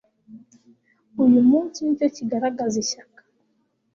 Uyu 1.23 1.41
munsi 1.49 1.77
nicyo 1.83 2.07
kigaragaza 2.15 2.75
ishyaka 2.83 3.21